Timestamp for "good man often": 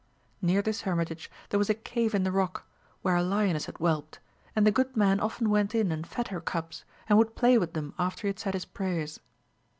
4.71-5.47